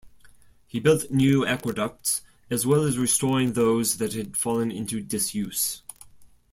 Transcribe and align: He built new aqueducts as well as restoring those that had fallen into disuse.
He 0.65 0.79
built 0.79 1.11
new 1.11 1.45
aqueducts 1.45 2.23
as 2.49 2.65
well 2.65 2.81
as 2.85 2.97
restoring 2.97 3.53
those 3.53 3.97
that 3.97 4.13
had 4.13 4.35
fallen 4.35 4.71
into 4.71 4.99
disuse. 4.99 5.83